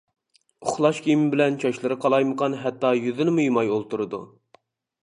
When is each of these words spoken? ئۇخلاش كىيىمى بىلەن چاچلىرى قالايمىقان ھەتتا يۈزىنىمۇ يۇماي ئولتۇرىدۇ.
ئۇخلاش 0.69 1.01
كىيىمى 1.07 1.27
بىلەن 1.35 1.59
چاچلىرى 1.65 1.99
قالايمىقان 2.07 2.59
ھەتتا 2.65 2.95
يۈزىنىمۇ 3.05 3.47
يۇماي 3.47 3.73
ئولتۇرىدۇ. 3.77 4.27